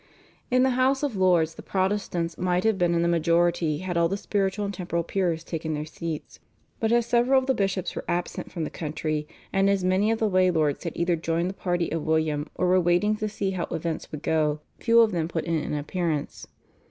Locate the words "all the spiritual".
3.97-4.65